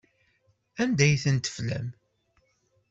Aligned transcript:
Anda 0.81 1.03
ay 1.05 1.15
tent-teflam? 1.23 1.87